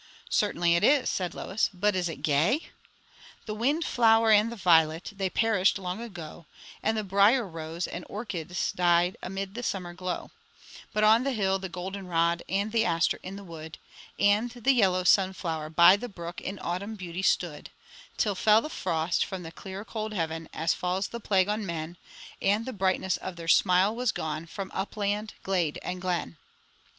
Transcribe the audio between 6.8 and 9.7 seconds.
And the brier rose and the orchis died amid the